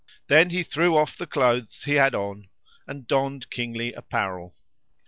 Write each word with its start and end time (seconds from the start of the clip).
Then 0.29 0.49
he 0.49 0.63
threw 0.63 0.97
off 0.97 1.15
the 1.15 1.27
clothes 1.27 1.83
he 1.83 1.91
had 1.91 2.13
on[FN#64] 2.13 2.47
and 2.87 3.05
donned 3.07 3.51
kingly 3.51 3.93
apparel. 3.93 4.55